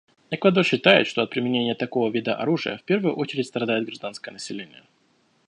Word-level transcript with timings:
Эквадор 0.31 0.63
считает, 0.65 1.05
что 1.05 1.21
от 1.21 1.29
применения 1.29 1.75
такого 1.75 2.09
вида 2.11 2.33
оружия 2.35 2.77
в 2.79 2.81
первую 2.83 3.15
очередь 3.15 3.45
страдает 3.45 3.85
гражданское 3.85 4.31
население. 4.31 4.81